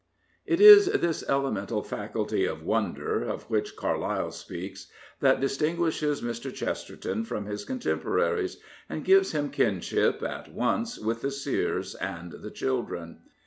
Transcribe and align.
It 0.47 0.59
is 0.59 0.87
this 0.87 1.23
elemental 1.29 1.83
faculty 1.83 2.43
of 2.45 2.63
wonder, 2.63 3.21
of 3.23 3.43
which 3.51 3.75
Carlyle 3.75 4.31
speaks, 4.31 4.87
that 5.19 5.39
distinguishes 5.39 6.23
Mr. 6.23 6.51
Chesterton 6.51 7.23
from 7.23 7.45
his 7.45 7.63
contemporaries, 7.63 8.57
and 8.89 9.05
gives 9.05 9.33
him 9.33 9.51
kinship 9.51 10.23
at 10.23 10.51
once 10.51 10.97
with 10.97 11.21
the 11.21 11.29
seers 11.29 11.93
and 11.93 12.31
the 12.31 12.49
children. 12.49 13.19